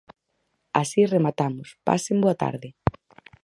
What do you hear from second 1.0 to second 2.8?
rematamos, pasen boa tarde!